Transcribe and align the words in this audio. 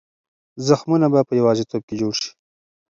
زخمونه 0.67 1.07
به 1.13 1.19
په 1.27 1.33
یوازیتوب 1.41 1.81
کې 1.87 1.95
جوړ 2.01 2.13
شي. 2.21 2.31